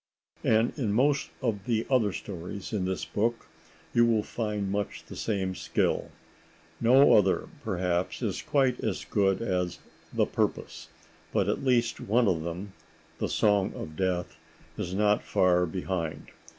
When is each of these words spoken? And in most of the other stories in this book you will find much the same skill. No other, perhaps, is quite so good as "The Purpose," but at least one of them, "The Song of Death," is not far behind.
And 0.43 0.73
in 0.79 0.93
most 0.93 1.29
of 1.43 1.65
the 1.67 1.85
other 1.87 2.11
stories 2.11 2.73
in 2.73 2.85
this 2.85 3.05
book 3.05 3.45
you 3.93 4.03
will 4.03 4.23
find 4.23 4.71
much 4.71 5.03
the 5.05 5.15
same 5.15 5.53
skill. 5.53 6.09
No 6.79 7.13
other, 7.13 7.47
perhaps, 7.63 8.23
is 8.23 8.41
quite 8.41 8.77
so 8.81 9.05
good 9.11 9.43
as 9.43 9.77
"The 10.11 10.25
Purpose," 10.25 10.89
but 11.31 11.47
at 11.47 11.63
least 11.63 11.99
one 11.99 12.27
of 12.27 12.41
them, 12.41 12.73
"The 13.19 13.29
Song 13.29 13.73
of 13.75 13.95
Death," 13.95 14.39
is 14.75 14.95
not 14.95 15.21
far 15.21 15.67
behind. 15.67 16.31